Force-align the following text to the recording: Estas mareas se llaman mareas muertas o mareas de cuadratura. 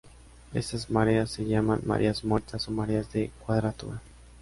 Estas 0.55 0.89
mareas 0.89 1.29
se 1.29 1.45
llaman 1.45 1.81
mareas 1.85 2.23
muertas 2.23 2.67
o 2.67 2.71
mareas 2.71 3.11
de 3.13 3.29
cuadratura. 3.45 4.01